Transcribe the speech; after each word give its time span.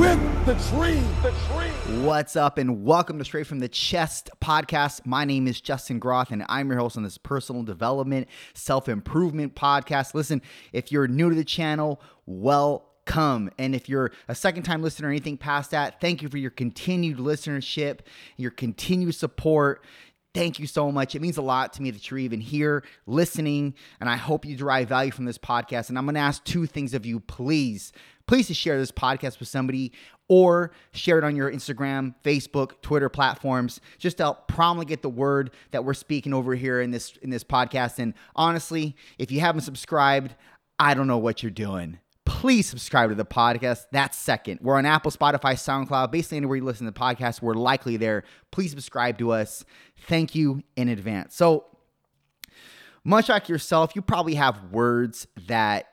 with 0.00 0.46
the 0.46 0.54
dream. 0.70 1.04
The. 1.22 1.30
What's 2.02 2.34
up, 2.34 2.56
and 2.56 2.84
welcome 2.84 3.18
to 3.18 3.24
Straight 3.24 3.46
from 3.46 3.58
the 3.58 3.68
Chest 3.68 4.30
podcast. 4.40 5.04
My 5.04 5.26
name 5.26 5.46
is 5.46 5.60
Justin 5.60 5.98
Groth, 5.98 6.30
and 6.30 6.42
I'm 6.48 6.70
your 6.70 6.78
host 6.78 6.96
on 6.96 7.02
this 7.02 7.18
personal 7.18 7.62
development, 7.62 8.26
self 8.54 8.88
improvement 8.88 9.54
podcast. 9.54 10.14
Listen, 10.14 10.40
if 10.72 10.90
you're 10.90 11.06
new 11.06 11.28
to 11.28 11.36
the 11.36 11.44
channel, 11.44 12.00
welcome. 12.24 13.50
And 13.58 13.74
if 13.74 13.90
you're 13.90 14.10
a 14.26 14.34
second 14.34 14.62
time 14.62 14.82
listener 14.82 15.08
or 15.08 15.10
anything 15.10 15.36
past 15.36 15.72
that, 15.72 16.00
thank 16.00 16.22
you 16.22 16.30
for 16.30 16.38
your 16.38 16.50
continued 16.50 17.18
listenership, 17.18 17.98
your 18.38 18.52
continued 18.52 19.16
support. 19.16 19.84
Thank 20.32 20.58
you 20.58 20.66
so 20.66 20.90
much. 20.90 21.14
It 21.14 21.20
means 21.20 21.36
a 21.36 21.42
lot 21.42 21.74
to 21.74 21.82
me 21.82 21.90
that 21.90 22.10
you're 22.10 22.20
even 22.20 22.40
here 22.40 22.84
listening, 23.06 23.74
and 24.00 24.08
I 24.08 24.16
hope 24.16 24.46
you 24.46 24.56
derive 24.56 24.88
value 24.88 25.10
from 25.10 25.26
this 25.26 25.38
podcast. 25.38 25.90
And 25.90 25.98
I'm 25.98 26.06
going 26.06 26.14
to 26.14 26.20
ask 26.20 26.42
two 26.44 26.64
things 26.64 26.94
of 26.94 27.04
you, 27.04 27.20
please. 27.20 27.92
Please 28.30 28.46
to 28.46 28.54
share 28.54 28.78
this 28.78 28.92
podcast 28.92 29.40
with 29.40 29.48
somebody 29.48 29.90
or 30.28 30.70
share 30.92 31.18
it 31.18 31.24
on 31.24 31.34
your 31.34 31.50
Instagram, 31.50 32.14
Facebook, 32.22 32.80
Twitter 32.80 33.08
platforms 33.08 33.80
just 33.98 34.18
to 34.18 34.22
help 34.22 34.46
promulgate 34.46 35.02
the 35.02 35.08
word 35.08 35.50
that 35.72 35.84
we're 35.84 35.94
speaking 35.94 36.32
over 36.32 36.54
here 36.54 36.80
in 36.80 36.92
this 36.92 37.16
in 37.22 37.30
this 37.30 37.42
podcast. 37.42 37.98
And 37.98 38.14
honestly, 38.36 38.94
if 39.18 39.32
you 39.32 39.40
haven't 39.40 39.62
subscribed, 39.62 40.36
I 40.78 40.94
don't 40.94 41.08
know 41.08 41.18
what 41.18 41.42
you're 41.42 41.50
doing 41.50 41.98
please 42.24 42.68
subscribe 42.68 43.08
to 43.08 43.16
the 43.16 43.24
podcast. 43.24 43.86
That's 43.90 44.16
second. 44.16 44.60
We're 44.62 44.76
on 44.76 44.86
Apple, 44.86 45.10
Spotify, 45.10 45.54
SoundCloud, 45.54 46.12
basically 46.12 46.36
anywhere 46.36 46.58
you 46.58 46.64
listen 46.64 46.86
to 46.86 46.92
the 46.92 46.98
podcast, 47.00 47.42
we're 47.42 47.54
likely 47.54 47.96
there. 47.96 48.22
Please 48.52 48.70
subscribe 48.70 49.18
to 49.18 49.32
us. 49.32 49.64
Thank 50.06 50.36
you 50.36 50.62
in 50.76 50.88
advance. 50.88 51.34
So, 51.34 51.66
much 53.02 53.28
like 53.28 53.48
yourself, 53.48 53.96
you 53.96 54.02
probably 54.02 54.36
have 54.36 54.70
words 54.70 55.26
that 55.48 55.86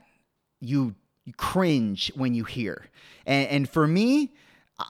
you 0.59 0.93
cringe 1.35 2.11
when 2.15 2.33
you 2.33 2.43
hear. 2.43 2.85
And, 3.25 3.49
and 3.49 3.69
for 3.69 3.87
me, 3.87 4.33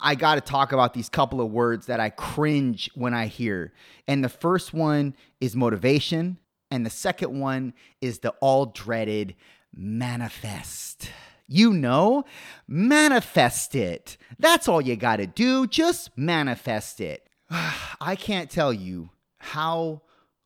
I 0.02 0.16
got 0.16 0.36
to 0.36 0.42
talk 0.42 0.72
about 0.72 0.94
these 0.94 1.10
couple 1.10 1.42
of 1.42 1.52
words 1.52 1.88
that 1.88 2.00
I 2.00 2.10
cringe 2.10 2.90
when 2.94 3.14
I 3.14 3.28
hear. 3.28 3.74
And 4.08 4.24
the 4.24 4.30
first 4.30 4.74
one 4.74 5.16
is 5.40 5.56
motivation, 5.56 6.38
and 6.70 6.86
the 6.86 6.90
second 6.90 7.40
one 7.40 7.74
is 8.02 8.20
the 8.20 8.32
all 8.42 8.68
dreaded 8.68 9.36
manifest 9.74 11.10
you 11.48 11.72
know, 11.74 12.26
manifest 12.68 13.74
it. 13.74 14.18
That's 14.38 14.68
all 14.68 14.82
you 14.82 14.96
got 14.96 15.18
to 15.18 15.28
do. 15.28 15.66
Just 15.66 16.16
manifest 16.18 17.00
it. 17.00 17.28
I 17.50 18.16
can't 18.18 18.52
tell 18.52 18.74
you 18.74 19.10
how 19.38 20.02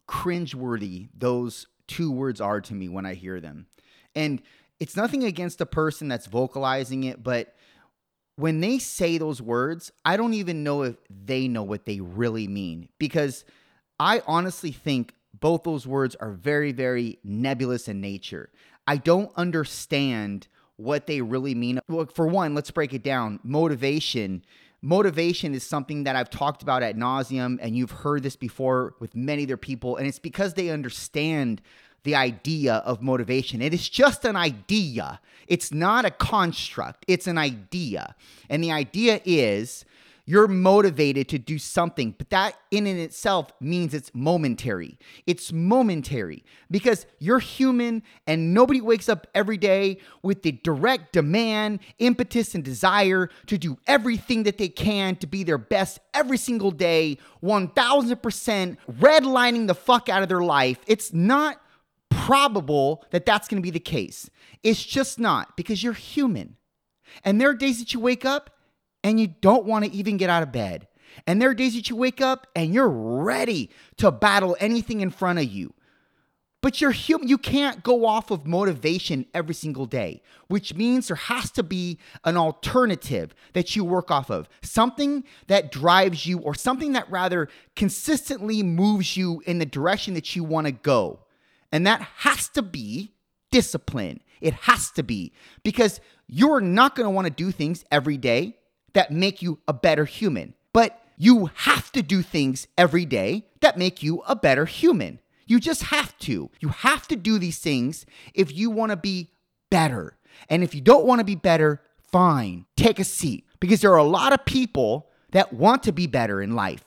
cringeworthy 0.07 1.09
those 1.17 1.67
two 1.87 2.11
words 2.11 2.39
are 2.39 2.61
to 2.61 2.73
me 2.73 2.87
when 2.87 3.05
I 3.05 3.15
hear 3.15 3.39
them. 3.39 3.65
And 4.15 4.41
it's 4.81 4.97
nothing 4.97 5.23
against 5.23 5.59
the 5.59 5.65
person 5.67 6.07
that's 6.07 6.25
vocalizing 6.25 7.03
it, 7.03 7.23
but 7.23 7.53
when 8.35 8.61
they 8.61 8.79
say 8.79 9.19
those 9.19 9.39
words, 9.39 9.91
I 10.03 10.17
don't 10.17 10.33
even 10.33 10.63
know 10.63 10.81
if 10.81 10.95
they 11.07 11.47
know 11.47 11.61
what 11.61 11.85
they 11.85 11.99
really 11.99 12.47
mean 12.47 12.89
because 12.97 13.45
I 13.99 14.23
honestly 14.25 14.71
think 14.71 15.13
both 15.39 15.61
those 15.61 15.85
words 15.85 16.15
are 16.15 16.31
very, 16.31 16.71
very 16.71 17.19
nebulous 17.23 17.87
in 17.87 18.01
nature. 18.01 18.49
I 18.87 18.97
don't 18.97 19.31
understand 19.35 20.47
what 20.77 21.05
they 21.05 21.21
really 21.21 21.53
mean. 21.53 21.79
Look, 21.87 22.15
for 22.15 22.25
one, 22.25 22.55
let's 22.55 22.71
break 22.71 22.95
it 22.95 23.03
down. 23.03 23.39
Motivation. 23.43 24.43
Motivation 24.81 25.53
is 25.53 25.61
something 25.63 26.05
that 26.05 26.15
I've 26.15 26.31
talked 26.31 26.63
about 26.63 26.81
at 26.81 26.95
nauseum, 26.97 27.59
and 27.61 27.77
you've 27.77 27.91
heard 27.91 28.23
this 28.23 28.35
before 28.35 28.95
with 28.99 29.15
many 29.15 29.43
other 29.43 29.57
people, 29.57 29.97
and 29.97 30.07
it's 30.07 30.17
because 30.17 30.55
they 30.55 30.71
understand 30.71 31.61
the 32.03 32.15
idea 32.15 32.75
of 32.75 33.01
motivation. 33.01 33.61
It 33.61 33.73
is 33.73 33.87
just 33.87 34.25
an 34.25 34.35
idea. 34.35 35.19
It's 35.47 35.71
not 35.71 36.05
a 36.05 36.11
construct. 36.11 37.05
It's 37.07 37.27
an 37.27 37.37
idea. 37.37 38.15
And 38.49 38.63
the 38.63 38.71
idea 38.71 39.21
is 39.25 39.85
you're 40.25 40.47
motivated 40.47 41.27
to 41.29 41.39
do 41.39 41.57
something, 41.57 42.13
but 42.17 42.29
that 42.29 42.55
in 42.69 42.87
and 42.87 42.99
itself 42.99 43.51
means 43.59 43.93
it's 43.93 44.11
momentary. 44.13 44.97
It's 45.25 45.51
momentary 45.51 46.45
because 46.69 47.05
you're 47.19 47.39
human 47.39 48.03
and 48.27 48.53
nobody 48.53 48.81
wakes 48.81 49.09
up 49.09 49.27
every 49.33 49.57
day 49.57 49.97
with 50.21 50.43
the 50.43 50.53
direct 50.53 51.13
demand, 51.13 51.79
impetus, 51.99 52.55
and 52.55 52.63
desire 52.63 53.29
to 53.47 53.57
do 53.57 53.77
everything 53.87 54.43
that 54.43 54.57
they 54.57 54.69
can 54.69 55.15
to 55.17 55.27
be 55.27 55.43
their 55.43 55.57
best 55.57 55.99
every 56.13 56.37
single 56.37 56.71
day, 56.71 57.17
1000% 57.43 58.77
redlining 58.89 59.67
the 59.67 59.75
fuck 59.75 60.07
out 60.07 60.23
of 60.23 60.29
their 60.29 60.43
life. 60.43 60.77
It's 60.87 61.11
not 61.11 61.60
probable 62.31 63.03
that 63.09 63.25
that's 63.25 63.49
going 63.49 63.61
to 63.61 63.61
be 63.61 63.71
the 63.71 63.77
case. 63.77 64.29
It's 64.63 64.85
just 64.85 65.19
not 65.19 65.57
because 65.57 65.83
you're 65.83 65.91
human. 65.91 66.55
And 67.25 67.41
there 67.41 67.49
are 67.49 67.53
days 67.53 67.79
that 67.79 67.93
you 67.93 67.99
wake 67.99 68.23
up 68.23 68.51
and 69.03 69.19
you 69.19 69.27
don't 69.27 69.65
want 69.65 69.83
to 69.83 69.91
even 69.91 70.15
get 70.15 70.29
out 70.29 70.41
of 70.41 70.49
bed. 70.53 70.87
And 71.27 71.41
there 71.41 71.49
are 71.49 71.53
days 71.53 71.75
that 71.75 71.89
you 71.89 71.97
wake 71.97 72.21
up 72.21 72.47
and 72.55 72.73
you're 72.73 72.87
ready 72.87 73.69
to 73.97 74.13
battle 74.13 74.55
anything 74.61 75.01
in 75.01 75.09
front 75.09 75.39
of 75.39 75.45
you. 75.51 75.73
But 76.61 76.79
you're 76.79 76.91
human. 76.91 77.27
You 77.27 77.37
can't 77.37 77.83
go 77.83 78.05
off 78.05 78.31
of 78.31 78.47
motivation 78.47 79.25
every 79.33 79.53
single 79.53 79.85
day, 79.85 80.21
which 80.47 80.73
means 80.73 81.09
there 81.09 81.17
has 81.17 81.51
to 81.51 81.63
be 81.63 81.99
an 82.23 82.37
alternative 82.37 83.35
that 83.51 83.75
you 83.75 83.83
work 83.83 84.09
off 84.09 84.31
of. 84.31 84.47
Something 84.61 85.25
that 85.47 85.69
drives 85.69 86.25
you, 86.25 86.39
or 86.39 86.55
something 86.55 86.93
that 86.93 87.11
rather 87.11 87.49
consistently 87.75 88.63
moves 88.63 89.17
you 89.17 89.43
in 89.45 89.59
the 89.59 89.65
direction 89.65 90.13
that 90.13 90.33
you 90.33 90.45
want 90.45 90.67
to 90.67 90.71
go. 90.71 91.20
And 91.71 91.87
that 91.87 92.01
has 92.17 92.49
to 92.49 92.61
be 92.61 93.13
discipline. 93.51 94.21
It 94.39 94.53
has 94.53 94.91
to 94.91 95.03
be 95.03 95.33
because 95.63 95.99
you're 96.27 96.61
not 96.61 96.95
going 96.95 97.05
to 97.05 97.11
want 97.11 97.27
to 97.27 97.33
do 97.33 97.51
things 97.51 97.83
every 97.91 98.17
day 98.17 98.57
that 98.93 99.11
make 99.11 99.41
you 99.41 99.59
a 99.67 99.73
better 99.73 100.05
human. 100.05 100.53
But 100.73 101.01
you 101.17 101.49
have 101.53 101.91
to 101.91 102.01
do 102.01 102.21
things 102.21 102.67
every 102.77 103.05
day 103.05 103.45
that 103.59 103.77
make 103.77 104.01
you 104.01 104.23
a 104.27 104.35
better 104.35 104.65
human. 104.65 105.19
You 105.45 105.59
just 105.59 105.83
have 105.83 106.17
to. 106.19 106.49
You 106.59 106.69
have 106.69 107.07
to 107.09 107.15
do 107.15 107.37
these 107.37 107.59
things 107.59 108.05
if 108.33 108.55
you 108.55 108.69
want 108.69 108.91
to 108.91 108.95
be 108.95 109.31
better. 109.69 110.17
And 110.49 110.63
if 110.63 110.73
you 110.73 110.81
don't 110.81 111.05
want 111.05 111.19
to 111.19 111.25
be 111.25 111.35
better, 111.35 111.81
fine, 112.11 112.65
take 112.75 112.99
a 112.99 113.03
seat. 113.03 113.45
Because 113.59 113.81
there 113.81 113.91
are 113.91 113.97
a 113.97 114.03
lot 114.03 114.33
of 114.33 114.45
people 114.45 115.09
that 115.31 115.53
want 115.53 115.83
to 115.83 115.91
be 115.91 116.07
better 116.07 116.41
in 116.41 116.55
life. 116.55 116.83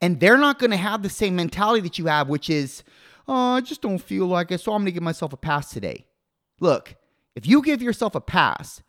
And 0.00 0.20
they're 0.20 0.36
not 0.36 0.58
going 0.58 0.70
to 0.70 0.76
have 0.76 1.02
the 1.02 1.08
same 1.08 1.36
mentality 1.36 1.80
that 1.80 1.98
you 1.98 2.06
have, 2.06 2.28
which 2.28 2.50
is, 2.50 2.82
oh, 3.28 3.54
I 3.54 3.60
just 3.60 3.82
don't 3.82 3.98
feel 3.98 4.26
like 4.26 4.50
it, 4.50 4.60
so 4.60 4.72
I'm 4.72 4.82
going 4.82 4.86
to 4.86 4.92
give 4.92 5.02
myself 5.02 5.32
a 5.32 5.36
pass 5.36 5.70
today. 5.70 6.06
Look, 6.60 6.96
if 7.34 7.46
you 7.46 7.62
give 7.62 7.82
yourself 7.82 8.14
a 8.14 8.20
pass, 8.20 8.82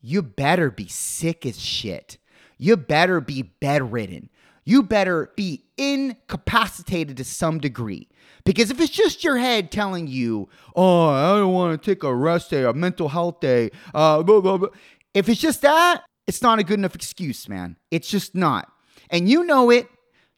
you 0.00 0.22
better 0.22 0.70
be 0.70 0.88
sick 0.88 1.44
as 1.46 1.58
shit. 1.60 2.18
You 2.58 2.76
better 2.76 3.20
be 3.20 3.42
bedridden. 3.42 4.30
You 4.64 4.82
better 4.82 5.30
be 5.36 5.64
incapacitated 5.78 7.16
to 7.18 7.24
some 7.24 7.58
degree. 7.58 8.08
Because 8.44 8.70
if 8.70 8.80
it's 8.80 8.92
just 8.92 9.24
your 9.24 9.36
head 9.36 9.70
telling 9.70 10.06
you, 10.06 10.48
oh, 10.74 11.08
I 11.08 11.36
don't 11.36 11.52
want 11.52 11.80
to 11.80 11.90
take 11.94 12.02
a 12.02 12.14
rest 12.14 12.50
day, 12.50 12.64
a 12.64 12.72
mental 12.72 13.08
health 13.08 13.40
day, 13.40 13.70
uh, 13.94 14.22
blah, 14.22 14.40
blah, 14.40 14.56
blah. 14.58 14.68
if 15.14 15.28
it's 15.28 15.40
just 15.40 15.62
that, 15.62 16.04
it's 16.26 16.42
not 16.42 16.58
a 16.58 16.64
good 16.64 16.78
enough 16.78 16.94
excuse, 16.94 17.48
man. 17.48 17.76
It's 17.90 18.08
just 18.08 18.34
not. 18.34 18.70
And 19.10 19.28
you 19.28 19.44
know 19.44 19.70
it. 19.70 19.88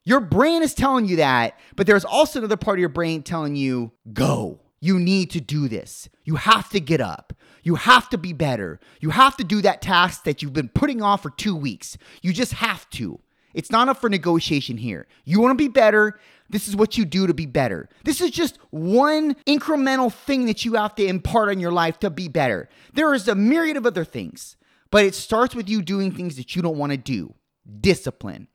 Your 0.09 0.19
brain 0.19 0.63
is 0.63 0.73
telling 0.73 1.05
you 1.05 1.17
that, 1.17 1.53
but 1.75 1.85
there's 1.85 2.03
also 2.03 2.39
another 2.39 2.57
part 2.57 2.79
of 2.79 2.79
your 2.79 2.89
brain 2.89 3.21
telling 3.21 3.55
you, 3.55 3.91
go. 4.11 4.59
You 4.79 4.97
need 4.97 5.29
to 5.29 5.39
do 5.39 5.67
this. 5.67 6.09
You 6.23 6.37
have 6.37 6.67
to 6.69 6.79
get 6.79 6.99
up. 6.99 7.31
You 7.61 7.75
have 7.75 8.09
to 8.09 8.17
be 8.17 8.33
better. 8.33 8.79
You 9.01 9.11
have 9.11 9.37
to 9.37 9.43
do 9.43 9.61
that 9.61 9.83
task 9.83 10.23
that 10.23 10.41
you've 10.41 10.51
been 10.51 10.69
putting 10.69 11.03
off 11.03 11.21
for 11.21 11.29
two 11.29 11.55
weeks. 11.55 11.95
You 12.23 12.33
just 12.33 12.53
have 12.53 12.89
to. 12.91 13.19
It's 13.53 13.69
not 13.69 13.87
up 13.87 13.97
for 13.97 14.09
negotiation 14.09 14.77
here. 14.77 15.05
You 15.25 15.41
want 15.41 15.51
to 15.51 15.63
be 15.63 15.71
better. 15.71 16.19
This 16.49 16.67
is 16.67 16.75
what 16.75 16.97
you 16.97 17.05
do 17.05 17.27
to 17.27 17.35
be 17.35 17.45
better. 17.45 17.87
This 18.03 18.19
is 18.19 18.31
just 18.31 18.57
one 18.71 19.35
incremental 19.45 20.11
thing 20.11 20.47
that 20.47 20.65
you 20.65 20.73
have 20.73 20.95
to 20.95 21.05
impart 21.05 21.49
on 21.49 21.59
your 21.59 21.71
life 21.71 21.99
to 21.99 22.09
be 22.09 22.27
better. 22.27 22.67
There 22.95 23.13
is 23.13 23.27
a 23.27 23.35
myriad 23.35 23.77
of 23.77 23.85
other 23.85 24.05
things, 24.05 24.57
but 24.89 25.05
it 25.05 25.13
starts 25.13 25.53
with 25.53 25.69
you 25.69 25.83
doing 25.83 26.11
things 26.11 26.35
that 26.37 26.55
you 26.55 26.63
don't 26.63 26.79
want 26.79 26.93
to 26.93 26.97
do. 26.97 27.35
Discipline. 27.79 28.47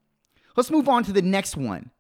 Let's 0.56 0.71
move 0.71 0.89
on 0.89 1.05
to 1.05 1.12
the 1.12 1.23
next 1.23 1.56
one 1.56 1.91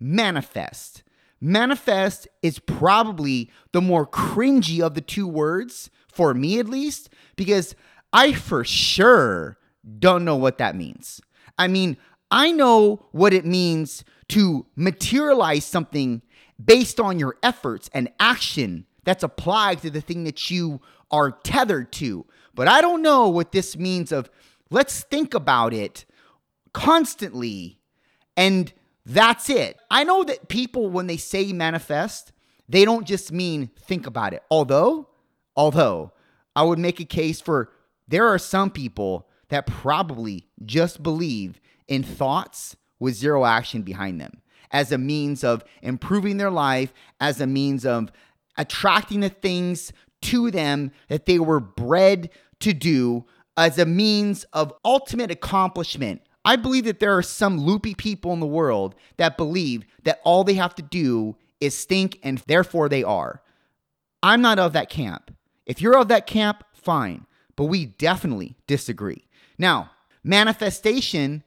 manifest. 0.00 1.02
Manifest 1.40 2.26
is 2.42 2.58
probably 2.58 3.50
the 3.72 3.80
more 3.80 4.06
cringy 4.06 4.80
of 4.80 4.94
the 4.94 5.00
two 5.00 5.26
words, 5.26 5.90
for 6.08 6.32
me 6.32 6.58
at 6.58 6.68
least, 6.68 7.10
because 7.36 7.74
I 8.12 8.32
for 8.32 8.64
sure 8.64 9.58
don't 9.98 10.24
know 10.24 10.36
what 10.36 10.58
that 10.58 10.76
means. 10.76 11.20
I 11.58 11.68
mean, 11.68 11.96
I 12.30 12.50
know 12.52 13.06
what 13.12 13.32
it 13.32 13.44
means 13.44 14.04
to 14.28 14.66
materialize 14.76 15.64
something 15.64 16.22
based 16.62 16.98
on 16.98 17.18
your 17.18 17.36
efforts 17.42 17.90
and 17.92 18.10
action 18.18 18.86
that's 19.04 19.22
applied 19.22 19.82
to 19.82 19.90
the 19.90 20.00
thing 20.00 20.24
that 20.24 20.50
you 20.50 20.80
are 21.10 21.30
tethered 21.30 21.92
to. 21.92 22.26
But 22.54 22.68
I 22.68 22.80
don't 22.80 23.02
know 23.02 23.28
what 23.28 23.52
this 23.52 23.76
means 23.76 24.12
of 24.12 24.30
let's 24.70 25.02
think 25.02 25.34
about 25.34 25.74
it 25.74 26.04
constantly 26.72 27.78
and 28.36 28.72
that's 29.06 29.50
it. 29.50 29.78
I 29.90 30.04
know 30.04 30.24
that 30.24 30.48
people 30.48 30.88
when 30.88 31.06
they 31.06 31.16
say 31.16 31.52
manifest, 31.52 32.32
they 32.68 32.84
don't 32.84 33.06
just 33.06 33.32
mean 33.32 33.70
think 33.78 34.06
about 34.06 34.32
it. 34.32 34.42
Although, 34.50 35.08
although 35.56 36.12
I 36.56 36.62
would 36.62 36.78
make 36.78 37.00
a 37.00 37.04
case 37.04 37.40
for 37.40 37.70
there 38.08 38.26
are 38.28 38.38
some 38.38 38.70
people 38.70 39.28
that 39.48 39.66
probably 39.66 40.46
just 40.64 41.02
believe 41.02 41.60
in 41.86 42.02
thoughts 42.02 42.76
with 42.98 43.14
zero 43.14 43.44
action 43.44 43.82
behind 43.82 44.20
them 44.20 44.40
as 44.70 44.90
a 44.90 44.98
means 44.98 45.44
of 45.44 45.62
improving 45.82 46.36
their 46.36 46.50
life, 46.50 46.92
as 47.20 47.40
a 47.40 47.46
means 47.46 47.86
of 47.86 48.10
attracting 48.56 49.20
the 49.20 49.28
things 49.28 49.92
to 50.22 50.50
them 50.50 50.90
that 51.08 51.26
they 51.26 51.38
were 51.38 51.60
bred 51.60 52.30
to 52.60 52.72
do, 52.72 53.24
as 53.56 53.78
a 53.78 53.86
means 53.86 54.44
of 54.52 54.72
ultimate 54.84 55.30
accomplishment. 55.30 56.22
I 56.44 56.56
believe 56.56 56.84
that 56.84 57.00
there 57.00 57.16
are 57.16 57.22
some 57.22 57.58
loopy 57.58 57.94
people 57.94 58.32
in 58.32 58.40
the 58.40 58.46
world 58.46 58.94
that 59.16 59.36
believe 59.36 59.84
that 60.02 60.20
all 60.24 60.44
they 60.44 60.54
have 60.54 60.74
to 60.74 60.82
do 60.82 61.36
is 61.60 61.84
think 61.84 62.18
and 62.22 62.38
therefore 62.46 62.88
they 62.88 63.02
are. 63.02 63.42
I'm 64.22 64.42
not 64.42 64.58
of 64.58 64.72
that 64.74 64.90
camp. 64.90 65.34
If 65.66 65.80
you're 65.80 65.98
of 65.98 66.08
that 66.08 66.26
camp, 66.26 66.64
fine, 66.72 67.26
but 67.56 67.64
we 67.64 67.86
definitely 67.86 68.56
disagree. 68.66 69.26
Now, 69.58 69.90
manifestation 70.22 71.42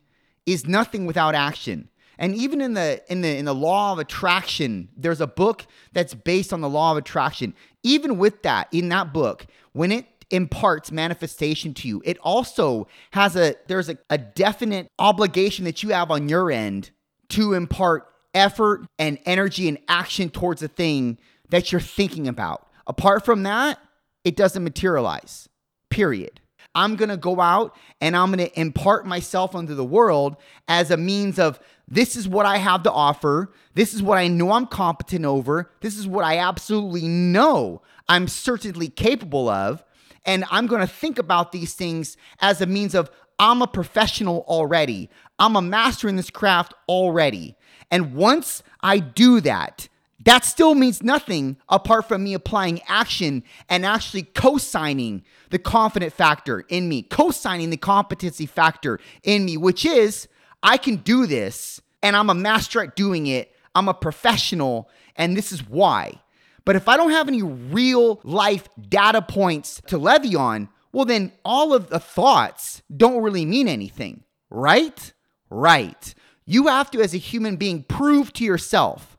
is 0.45 0.65
nothing 0.65 1.05
without 1.05 1.35
action. 1.35 1.89
And 2.17 2.33
even 2.33 2.61
in 2.61 2.73
the 2.73 3.03
in 3.11 3.21
the 3.21 3.37
in 3.37 3.45
the 3.45 3.53
law 3.53 3.93
of 3.93 3.99
attraction, 3.99 4.89
there's 4.97 5.21
a 5.21 5.27
book 5.27 5.67
that's 5.93 6.15
based 6.15 6.51
on 6.51 6.61
the 6.61 6.69
law 6.69 6.91
of 6.91 6.97
attraction. 6.97 7.53
Even 7.83 8.17
with 8.17 8.41
that, 8.41 8.67
in 8.71 8.89
that 8.89 9.13
book, 9.13 9.45
when 9.73 9.91
it 9.91 10.16
imparts 10.29 10.91
manifestation 10.91 11.73
to 11.75 11.87
you, 11.87 12.01
it 12.05 12.17
also 12.19 12.87
has 13.11 13.35
a 13.35 13.55
there's 13.67 13.89
a, 13.89 13.97
a 14.09 14.17
definite 14.17 14.89
obligation 14.99 15.65
that 15.65 15.83
you 15.83 15.89
have 15.89 16.11
on 16.11 16.29
your 16.29 16.51
end 16.51 16.91
to 17.29 17.53
impart 17.53 18.07
effort 18.33 18.85
and 18.99 19.17
energy 19.25 19.67
and 19.67 19.77
action 19.87 20.29
towards 20.29 20.61
a 20.61 20.67
thing 20.67 21.17
that 21.49 21.71
you're 21.71 21.81
thinking 21.81 22.27
about. 22.27 22.67
Apart 22.85 23.25
from 23.25 23.43
that, 23.43 23.79
it 24.23 24.35
doesn't 24.35 24.63
materialize. 24.63 25.49
Period. 25.89 26.41
I'm 26.75 26.95
going 26.95 27.09
to 27.09 27.17
go 27.17 27.41
out 27.41 27.75
and 28.01 28.15
I'm 28.15 28.31
going 28.31 28.47
to 28.47 28.59
impart 28.59 29.07
myself 29.07 29.55
unto 29.55 29.73
the 29.73 29.83
world 29.83 30.37
as 30.67 30.91
a 30.91 30.97
means 30.97 31.39
of 31.39 31.59
this 31.87 32.15
is 32.15 32.27
what 32.27 32.45
I 32.45 32.57
have 32.57 32.83
to 32.83 32.91
offer. 32.91 33.51
This 33.73 33.93
is 33.93 34.03
what 34.03 34.17
I 34.17 34.27
know 34.27 34.51
I'm 34.51 34.67
competent 34.67 35.25
over. 35.25 35.71
This 35.81 35.97
is 35.97 36.07
what 36.07 36.23
I 36.23 36.37
absolutely 36.37 37.07
know 37.07 37.81
I'm 38.07 38.27
certainly 38.27 38.89
capable 38.89 39.49
of. 39.49 39.83
And 40.27 40.43
I'm 40.51 40.67
going 40.67 40.81
to 40.81 40.93
think 40.93 41.17
about 41.17 41.51
these 41.51 41.73
things 41.73 42.17
as 42.41 42.61
a 42.61 42.67
means 42.67 42.93
of 42.93 43.09
I'm 43.39 43.61
a 43.61 43.67
professional 43.67 44.43
already. 44.47 45.09
I'm 45.39 45.55
a 45.55 45.61
master 45.61 46.07
in 46.09 46.17
this 46.17 46.29
craft 46.29 46.73
already. 46.89 47.55
And 47.89 48.13
once 48.13 48.61
I 48.81 48.99
do 48.99 49.41
that, 49.41 49.87
that 50.25 50.43
still 50.43 50.75
means 50.75 51.01
nothing 51.01 51.57
apart 51.69 52.07
from 52.07 52.23
me 52.23 52.33
applying 52.33 52.81
action 52.87 53.43
and 53.69 53.85
actually 53.85 54.23
co 54.23 54.57
signing 54.57 55.23
the 55.51 55.59
confident 55.59 56.11
factor 56.11 56.65
in 56.67 56.89
me, 56.89 57.03
co 57.03 57.31
signing 57.31 57.69
the 57.69 57.77
competency 57.77 58.45
factor 58.45 58.99
in 59.23 59.45
me, 59.45 59.55
which 59.55 59.85
is 59.85 60.27
I 60.61 60.77
can 60.77 60.97
do 60.97 61.27
this 61.27 61.79
and 62.03 62.15
I'm 62.15 62.29
a 62.29 62.35
master 62.35 62.81
at 62.81 62.95
doing 62.95 63.27
it. 63.27 63.53
I'm 63.75 63.87
a 63.87 63.93
professional, 63.93 64.89
and 65.15 65.37
this 65.37 65.51
is 65.51 65.67
why. 65.67 66.19
But 66.67 66.75
if 66.75 66.89
I 66.89 66.97
don't 66.97 67.11
have 67.11 67.29
any 67.29 67.41
real 67.41 68.19
life 68.25 68.67
data 68.89 69.21
points 69.21 69.81
to 69.87 69.97
levy 69.97 70.35
on, 70.35 70.67
well, 70.91 71.05
then 71.05 71.31
all 71.45 71.73
of 71.73 71.87
the 71.87 71.97
thoughts 71.97 72.81
don't 72.93 73.23
really 73.23 73.45
mean 73.45 73.69
anything, 73.69 74.25
right? 74.49 75.13
Right. 75.49 76.13
You 76.45 76.67
have 76.67 76.91
to, 76.91 76.99
as 77.01 77.13
a 77.13 77.19
human 77.19 77.55
being, 77.55 77.83
prove 77.83 78.33
to 78.33 78.43
yourself, 78.43 79.17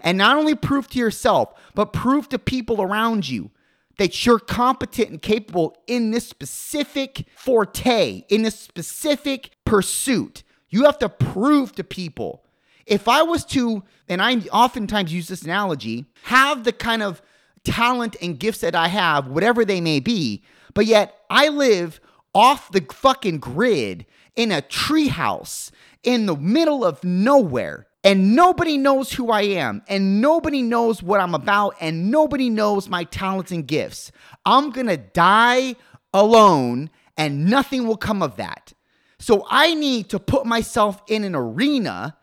and 0.00 0.16
not 0.16 0.38
only 0.38 0.54
prove 0.54 0.88
to 0.88 0.98
yourself, 0.98 1.52
but 1.74 1.92
prove 1.92 2.30
to 2.30 2.38
people 2.38 2.80
around 2.80 3.28
you 3.28 3.50
that 3.98 4.24
you're 4.24 4.38
competent 4.38 5.10
and 5.10 5.20
capable 5.20 5.76
in 5.86 6.12
this 6.12 6.26
specific 6.26 7.26
forte, 7.36 8.24
in 8.30 8.40
this 8.40 8.58
specific 8.58 9.50
pursuit. 9.66 10.44
You 10.70 10.84
have 10.84 10.98
to 11.00 11.10
prove 11.10 11.72
to 11.72 11.84
people 11.84 12.45
if 12.86 13.08
I 13.08 13.22
was 13.22 13.44
to, 13.46 13.82
and 14.08 14.22
I 14.22 14.36
oftentimes 14.52 15.12
use 15.12 15.28
this 15.28 15.42
analogy, 15.42 16.06
have 16.22 16.64
the 16.64 16.72
kind 16.72 17.02
of 17.02 17.20
talent 17.64 18.16
and 18.22 18.38
gifts 18.38 18.60
that 18.60 18.76
I 18.76 18.88
have, 18.88 19.26
whatever 19.26 19.64
they 19.64 19.80
may 19.80 20.00
be, 20.00 20.44
but 20.72 20.86
yet 20.86 21.18
I 21.28 21.48
live 21.48 22.00
off 22.32 22.70
the 22.70 22.80
fucking 22.80 23.38
grid 23.38 24.06
in 24.36 24.52
a 24.52 24.62
treehouse 24.62 25.70
in 26.02 26.26
the 26.26 26.36
middle 26.36 26.84
of 26.84 27.02
nowhere. 27.02 27.86
And 28.04 28.36
nobody 28.36 28.78
knows 28.78 29.12
who 29.12 29.32
I 29.32 29.42
am, 29.42 29.82
and 29.88 30.20
nobody 30.20 30.62
knows 30.62 31.02
what 31.02 31.20
I'm 31.20 31.34
about, 31.34 31.74
and 31.80 32.08
nobody 32.08 32.48
knows 32.48 32.88
my 32.88 33.02
talents 33.02 33.50
and 33.50 33.66
gifts. 33.66 34.12
I'm 34.44 34.70
gonna 34.70 34.96
die 34.96 35.74
alone, 36.14 36.90
and 37.16 37.46
nothing 37.46 37.84
will 37.84 37.96
come 37.96 38.22
of 38.22 38.36
that. 38.36 38.74
So 39.18 39.44
I 39.50 39.74
need 39.74 40.08
to 40.10 40.20
put 40.20 40.46
myself 40.46 41.02
in 41.08 41.24
an 41.24 41.34
arena 41.34 42.16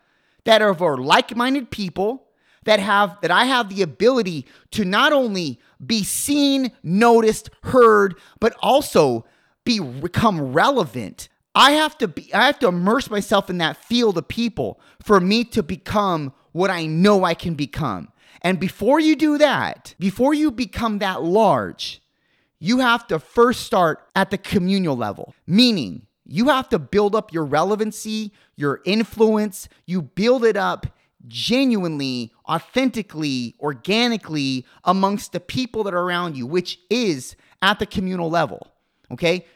that 0.44 0.62
are 0.62 0.74
for 0.74 0.98
like-minded 0.98 1.70
people 1.70 2.24
that 2.64 2.80
have 2.80 3.18
that 3.22 3.30
I 3.30 3.44
have 3.44 3.68
the 3.68 3.82
ability 3.82 4.46
to 4.72 4.84
not 4.84 5.12
only 5.12 5.60
be 5.84 6.02
seen, 6.02 6.72
noticed, 6.82 7.50
heard, 7.62 8.14
but 8.40 8.56
also 8.60 9.26
be 9.64 9.78
become 9.80 10.52
relevant. 10.52 11.28
I 11.54 11.72
have 11.72 11.96
to 11.98 12.08
be 12.08 12.32
I 12.34 12.46
have 12.46 12.58
to 12.60 12.68
immerse 12.68 13.10
myself 13.10 13.48
in 13.48 13.58
that 13.58 13.76
field 13.76 14.18
of 14.18 14.28
people 14.28 14.80
for 15.02 15.20
me 15.20 15.44
to 15.44 15.62
become 15.62 16.32
what 16.52 16.70
I 16.70 16.86
know 16.86 17.24
I 17.24 17.34
can 17.34 17.54
become. 17.54 18.08
And 18.42 18.60
before 18.60 19.00
you 19.00 19.16
do 19.16 19.38
that, 19.38 19.94
before 19.98 20.34
you 20.34 20.50
become 20.50 20.98
that 20.98 21.22
large, 21.22 22.02
you 22.58 22.78
have 22.78 23.06
to 23.08 23.18
first 23.18 23.60
start 23.62 24.06
at 24.14 24.30
the 24.30 24.38
communal 24.38 24.96
level, 24.96 25.34
meaning 25.46 26.06
you 26.26 26.48
have 26.48 26.68
to 26.70 26.78
build 26.78 27.14
up 27.14 27.32
your 27.32 27.44
relevancy, 27.44 28.32
your 28.56 28.80
influence. 28.84 29.68
You 29.86 30.02
build 30.02 30.44
it 30.44 30.56
up 30.56 30.86
genuinely, 31.26 32.32
authentically, 32.48 33.54
organically 33.60 34.66
amongst 34.84 35.32
the 35.32 35.40
people 35.40 35.84
that 35.84 35.94
are 35.94 36.02
around 36.02 36.36
you, 36.36 36.46
which 36.46 36.78
is 36.90 37.36
at 37.62 37.78
the 37.78 37.86
communal 37.86 38.30
level. 38.30 38.72
Okay? 39.10 39.46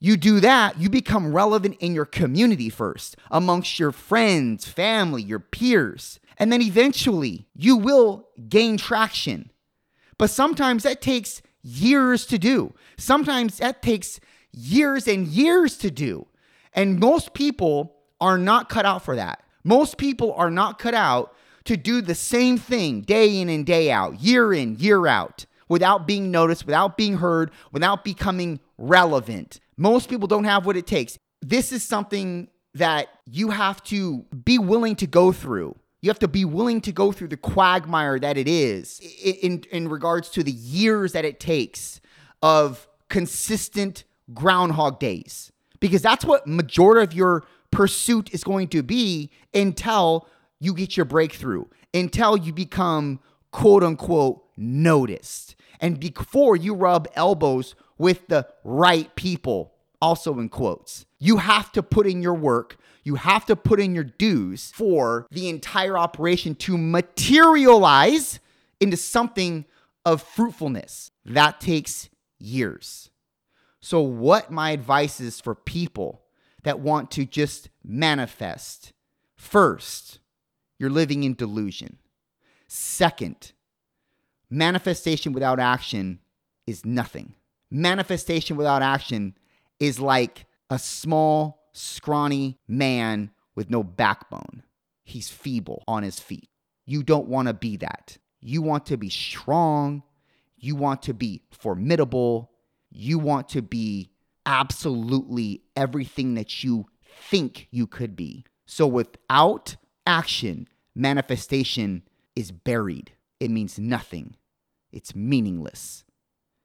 You 0.00 0.16
do 0.16 0.40
that, 0.40 0.78
you 0.78 0.90
become 0.90 1.34
relevant 1.34 1.76
in 1.80 1.94
your 1.94 2.04
community 2.04 2.68
first, 2.68 3.16
amongst 3.30 3.78
your 3.78 3.92
friends, 3.92 4.66
family, 4.66 5.22
your 5.22 5.38
peers. 5.38 6.20
And 6.36 6.52
then 6.52 6.60
eventually 6.60 7.46
you 7.54 7.76
will 7.76 8.28
gain 8.48 8.76
traction. 8.76 9.50
But 10.18 10.30
sometimes 10.30 10.82
that 10.82 11.00
takes 11.00 11.42
years 11.62 12.26
to 12.26 12.38
do. 12.38 12.74
Sometimes 12.98 13.58
that 13.58 13.82
takes 13.82 14.20
years 14.54 15.06
and 15.08 15.26
years 15.26 15.76
to 15.78 15.90
do. 15.90 16.26
And 16.72 16.98
most 16.98 17.34
people 17.34 17.96
are 18.20 18.38
not 18.38 18.68
cut 18.68 18.86
out 18.86 19.04
for 19.04 19.16
that. 19.16 19.42
Most 19.62 19.96
people 19.96 20.32
are 20.34 20.50
not 20.50 20.78
cut 20.78 20.94
out 20.94 21.34
to 21.64 21.76
do 21.76 22.00
the 22.00 22.14
same 22.14 22.58
thing 22.58 23.00
day 23.00 23.40
in 23.40 23.48
and 23.48 23.64
day 23.64 23.90
out, 23.90 24.20
year 24.20 24.52
in, 24.52 24.76
year 24.76 25.06
out, 25.06 25.46
without 25.68 26.06
being 26.06 26.30
noticed, 26.30 26.66
without 26.66 26.96
being 26.96 27.16
heard, 27.16 27.50
without 27.72 28.04
becoming 28.04 28.60
relevant. 28.76 29.60
Most 29.76 30.08
people 30.08 30.28
don't 30.28 30.44
have 30.44 30.66
what 30.66 30.76
it 30.76 30.86
takes. 30.86 31.18
This 31.40 31.72
is 31.72 31.82
something 31.82 32.48
that 32.74 33.08
you 33.24 33.50
have 33.50 33.82
to 33.84 34.24
be 34.44 34.58
willing 34.58 34.96
to 34.96 35.06
go 35.06 35.32
through. 35.32 35.76
You 36.02 36.10
have 36.10 36.18
to 36.18 36.28
be 36.28 36.44
willing 36.44 36.82
to 36.82 36.92
go 36.92 37.12
through 37.12 37.28
the 37.28 37.36
quagmire 37.38 38.18
that 38.18 38.36
it 38.36 38.46
is 38.46 39.00
in, 39.22 39.64
in 39.70 39.88
regards 39.88 40.28
to 40.30 40.42
the 40.42 40.52
years 40.52 41.12
that 41.12 41.24
it 41.24 41.40
takes 41.40 42.00
of 42.42 42.86
consistent 43.08 44.04
groundhog 44.32 44.98
days 44.98 45.52
because 45.80 46.02
that's 46.02 46.24
what 46.24 46.46
majority 46.46 47.02
of 47.02 47.12
your 47.12 47.44
pursuit 47.70 48.32
is 48.32 48.44
going 48.44 48.68
to 48.68 48.82
be 48.82 49.30
until 49.52 50.26
you 50.60 50.72
get 50.72 50.96
your 50.96 51.04
breakthrough 51.04 51.64
until 51.92 52.36
you 52.36 52.52
become 52.52 53.20
quote 53.50 53.82
unquote 53.82 54.42
noticed 54.56 55.56
and 55.80 56.00
before 56.00 56.56
you 56.56 56.74
rub 56.74 57.06
elbows 57.14 57.74
with 57.98 58.26
the 58.28 58.46
right 58.64 59.14
people 59.16 59.72
also 60.00 60.38
in 60.38 60.48
quotes. 60.48 61.06
You 61.18 61.38
have 61.38 61.72
to 61.72 61.82
put 61.82 62.06
in 62.06 62.22
your 62.22 62.34
work 62.34 62.78
you 63.04 63.16
have 63.16 63.44
to 63.46 63.54
put 63.54 63.78
in 63.78 63.94
your 63.94 64.04
dues 64.04 64.72
for 64.74 65.26
the 65.30 65.48
entire 65.48 65.96
operation 65.96 66.54
to 66.56 66.76
materialize 66.76 68.40
into 68.80 68.96
something 68.96 69.66
of 70.04 70.22
fruitfulness. 70.22 71.10
That 71.24 71.60
takes 71.60 72.08
years 72.38 73.10
so, 73.84 74.00
what 74.00 74.50
my 74.50 74.70
advice 74.70 75.20
is 75.20 75.42
for 75.42 75.54
people 75.54 76.22
that 76.62 76.80
want 76.80 77.10
to 77.10 77.26
just 77.26 77.68
manifest 77.84 78.94
first, 79.36 80.20
you're 80.78 80.88
living 80.88 81.22
in 81.22 81.34
delusion. 81.34 81.98
Second, 82.66 83.52
manifestation 84.48 85.34
without 85.34 85.60
action 85.60 86.20
is 86.66 86.86
nothing. 86.86 87.34
Manifestation 87.70 88.56
without 88.56 88.80
action 88.80 89.36
is 89.78 90.00
like 90.00 90.46
a 90.70 90.78
small, 90.78 91.68
scrawny 91.74 92.58
man 92.66 93.32
with 93.54 93.68
no 93.68 93.82
backbone. 93.82 94.62
He's 95.02 95.28
feeble 95.28 95.84
on 95.86 96.04
his 96.04 96.18
feet. 96.18 96.48
You 96.86 97.02
don't 97.02 97.28
want 97.28 97.48
to 97.48 97.54
be 97.54 97.76
that. 97.76 98.16
You 98.40 98.62
want 98.62 98.86
to 98.86 98.96
be 98.96 99.10
strong. 99.10 100.04
You 100.56 100.74
want 100.74 101.02
to 101.02 101.12
be 101.12 101.42
formidable. 101.50 102.50
You 102.96 103.18
want 103.18 103.48
to 103.50 103.60
be 103.60 104.10
absolutely 104.46 105.62
everything 105.74 106.34
that 106.34 106.62
you 106.62 106.86
think 107.28 107.66
you 107.70 107.86
could 107.86 108.14
be. 108.14 108.44
So 108.66 108.86
without 108.86 109.76
action, 110.06 110.68
manifestation 110.94 112.02
is 112.36 112.52
buried. 112.52 113.12
It 113.40 113.50
means 113.50 113.78
nothing. 113.78 114.36
It's 114.92 115.14
meaningless. 115.14 116.04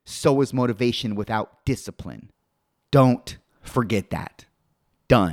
So 0.05 0.41
is 0.41 0.53
motivation 0.53 1.15
without 1.15 1.65
discipline. 1.65 2.31
Don't 2.91 3.37
forget 3.61 4.11
that. 4.11 4.45
Done. 5.07 5.27